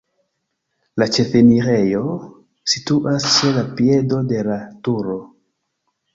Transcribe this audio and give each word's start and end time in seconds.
La 1.01 1.07
ĉefenirejo 1.17 2.15
situas 2.73 3.29
ĉe 3.35 3.53
la 3.59 3.67
piedo 3.77 4.25
de 4.33 4.43
la 4.51 4.59
turo. 4.89 5.21